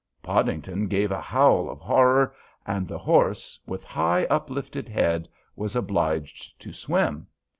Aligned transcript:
Podington 0.23 0.87
gave 0.87 1.11
a 1.11 1.21
howl 1.21 1.69
of 1.69 1.79
horror, 1.79 2.33
and 2.65 2.87
the 2.87 2.97
horse, 2.97 3.59
with 3.67 3.83
high, 3.83 4.25
uplifted 4.31 4.89
head, 4.89 5.29
was 5.55 5.75
obliged 5.75 6.59
to 6.59 6.73
swim. 6.73 7.27